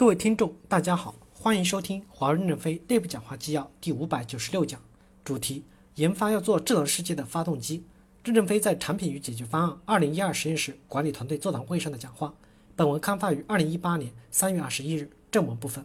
[0.00, 4.80] 各位听众，大家好，欢迎收听华为任正非内部讲话纪要第五百九十六讲，
[5.22, 5.62] 主题：
[5.96, 7.84] 研发要做智能世界的发动机。
[8.24, 12.32] 任正非在产品与解决方案二零一二实验室管理团队座谈会上的讲话。
[12.74, 15.10] 本文刊发于二零一八年三月二十一日。
[15.30, 15.84] 正文部分：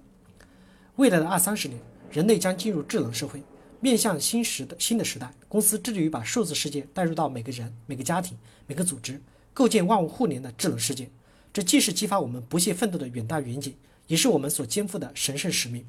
[0.95, 1.77] 未来的二三十年，
[2.09, 3.43] 人类将进入智能社会，
[3.82, 9.21] 面向新时的新的时代，公司致力于把数字世界带入到每个人、每个家庭、每个组织，
[9.54, 11.09] 构建万物互联的智能世界。
[11.52, 13.75] 这既是激发我们不懈奋斗的远大远景。
[14.07, 15.86] 也是我们所肩负的神圣使命。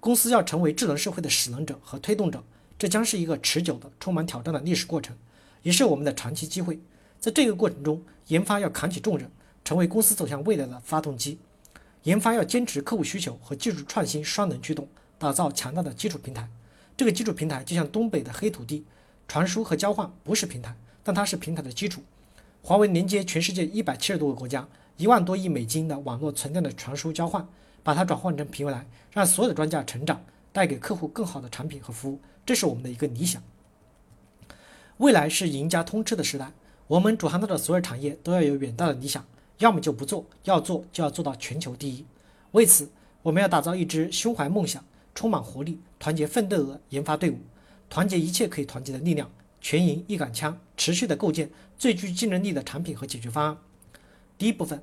[0.00, 2.42] 公司要成为智能社会的使能者和推动者，
[2.78, 5.16] 这将是一个持久的、充满挑战的历史过程，
[5.62, 6.80] 也是我们的长期机会。
[7.20, 9.30] 在这个过程中，研发要扛起重任，
[9.64, 11.38] 成为公司走向未来的发动机。
[12.02, 14.88] 研发要坚持客户需求和技术创新双能驱动，
[15.18, 16.48] 打造强大的基础平台。
[16.96, 18.84] 这个基础平台就像东北的黑土地，
[19.28, 20.74] 传输和交换不是平台，
[21.04, 22.02] 但它是平台的基础。
[22.60, 24.66] 华为连接全世界一百七十多个国家。
[24.96, 27.46] 一万多亿美金的网络存量的传输交换，
[27.82, 30.22] 把它转换成平台，让所有的专家成长，
[30.52, 33.42] 带给客户更好的产品和服务，这是我们的一个理想。
[34.98, 36.52] 未来是赢家通吃的时代，
[36.86, 39.24] 我们主航道的所有产业都要有远大的理想，
[39.58, 42.04] 要么就不做，要做就要做到全球第一。
[42.52, 42.88] 为此，
[43.22, 47.38] 我们要打造一支胸怀梦想、充满活力、团结奋斗的研发队伍，
[47.88, 49.28] 团结一切可以团结的力量，
[49.60, 53.56] 全营一杆枪，持续的构建最具竞争力的产品和解决方案。
[54.42, 54.82] 第一部分，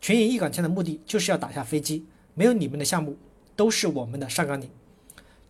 [0.00, 3.18] 全营一杆枪的目的就是要打下飞机，没有你们的项目
[3.54, 4.70] 都是我们的上纲领。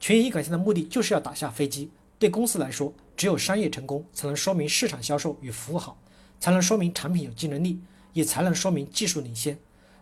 [0.01, 1.89] 全营一杆枪的目的就是要打下飞机。
[2.19, 5.97] 对公司来说，只有商业成功，才能说明市场销售与服务好，
[6.41, 7.79] 才能说明产品有竞争力，
[8.13, 9.57] 也才能说明技术领先。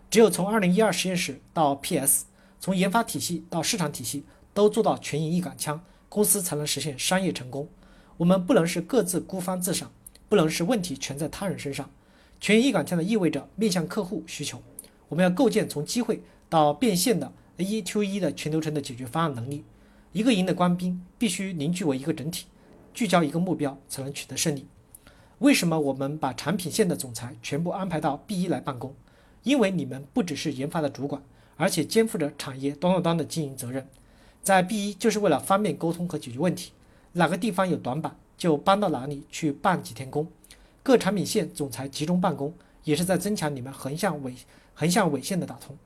[0.09, 2.25] 只有从2012实验室到 PS，
[2.59, 4.23] 从研发体系到市场体系
[4.55, 7.69] 都做到全营一杆枪，公司才能实现商业成功。
[8.17, 9.91] 我们不能是各自孤芳自赏，
[10.27, 11.91] 不能是问题全在他人身上。
[12.43, 14.61] 全一杆枪的意味着面向客户需求，
[15.07, 19.63] 我们要构建从机会到变现的一 to 一的全流程的解决方案能力。
[20.11, 22.47] 一个营的官兵必须凝聚为一个整体，
[22.93, 24.67] 聚焦一个目标，才能取得胜利。
[25.39, 28.93] 为什么我们把产品线的总裁全部安排到 B 一来办公？
[29.43, 31.23] 因为你们不只是研发的主管，
[31.55, 33.87] 而且肩负着产业端到端的经营责任。
[34.41, 36.73] 在 B 一就是为了方便沟通和解决问题，
[37.13, 40.27] 哪个地方有短板就搬到哪里去办几天工。
[40.83, 44.35] 各产品线总裁集中办公，也是在增强你们横向尾
[44.73, 45.77] 横向尾线的打通。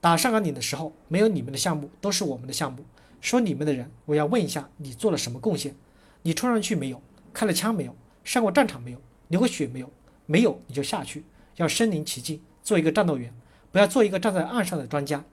[0.00, 2.84] 打上岗岭的时候，没有你们的项目，都是我们的项目。
[3.22, 5.74] 说你们的人，我要问一下，你做了什么贡献？
[6.22, 7.00] 你冲上去没有？
[7.32, 7.96] 开了枪没有？
[8.22, 9.00] 上过战场没有？
[9.28, 9.90] 流过血没有？
[10.26, 11.24] 没有你就下去，
[11.56, 13.32] 要身临其境，做一个战斗员，
[13.72, 15.24] 不要做一个站在岸上的专家。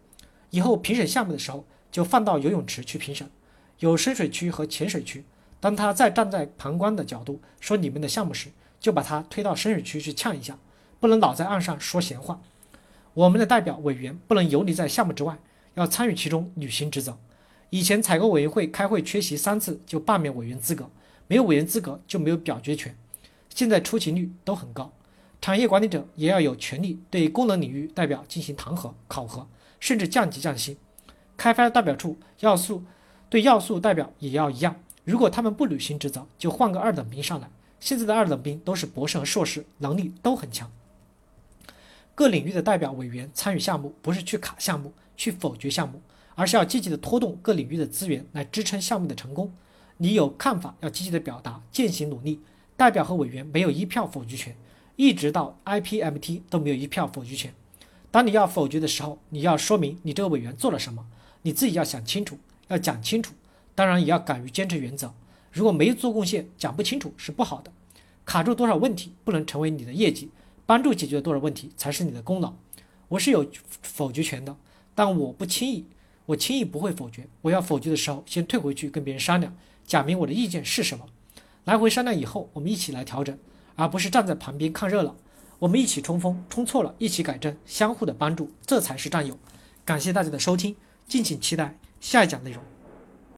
[0.51, 3.29] 以后评审项目的时候，就放到游泳池去评审，
[3.79, 5.25] 有深水区和浅水区。
[5.59, 8.49] 当他再站在旁观的角度说你们的项目时，
[8.85, 10.59] 就把他推到深水区去呛一下，
[10.99, 12.39] 不能老在岸上说闲话。
[13.15, 15.39] 我们的代表委员不能游离在项目之外，
[15.73, 17.17] 要参与其中履行职责。
[17.71, 20.87] 以前采购委员会开会缺席三次就罢免委员资格，
[21.25, 22.95] 没有委员资格就没有表决权。
[23.49, 24.93] 现在出勤率都很高。
[25.41, 29.47] 产业管理者也要有权利对功能领域代表进行弹劾、考核，
[29.79, 30.77] 甚至降级降薪。
[31.35, 32.83] 开发代表处要素
[33.31, 34.75] 对要素代表也要一样，
[35.05, 37.49] 如果他们不履行职责，就换个二等兵上来。
[37.85, 40.71] 现在的二等兵都是博士和硕士，能力都很强。
[42.15, 46.01] 各领域的代表委员参与项目，不是去卡项目、去否决项目，
[46.33, 49.53] 而是要积极的拖动各领域的资源来支撑项目的成功。
[49.97, 52.41] 你有看法要积极的表达，践行努力。
[52.75, 54.57] 代表和委员没有一票否决权，
[54.95, 57.53] 一直到 IPMT 都没有一票否决权。
[58.09, 61.05] 当你要否决的时候，你要说明你这个委员做了什么，
[61.43, 63.35] 你自己要想清楚，要讲清楚。
[63.75, 65.13] 当然也要敢于坚持原则。
[65.51, 67.71] 如果没做贡献，讲不清楚是不好的。
[68.25, 70.29] 卡住多少问题不能成为你的业绩，
[70.65, 72.53] 帮助解决多少问题才是你的功劳。
[73.09, 73.45] 我是有
[73.81, 74.57] 否决权的，
[74.95, 75.85] 但我不轻易，
[76.25, 77.27] 我轻易不会否决。
[77.43, 79.55] 我要否决的时候，先退回去跟别人商量，
[79.85, 81.05] 讲明我的意见是什么。
[81.65, 83.37] 来回商量以后，我们一起来调整，
[83.75, 85.15] 而不是站在旁边看热闹。
[85.59, 89.37] 我们一起冲锋，冲错了一起改正，相互的帮助，这才是战友。
[89.85, 90.75] 感谢大家的收听，
[91.07, 92.74] 敬请期待下一讲内容。